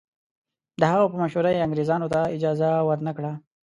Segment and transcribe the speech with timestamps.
[0.79, 3.31] د هغه په مشوره یې انګریزانو ته اجازه ورنه کړه.